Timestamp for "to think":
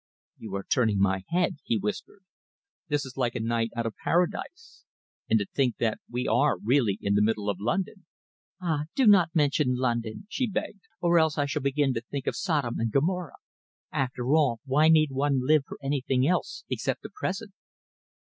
5.37-5.77, 11.93-12.25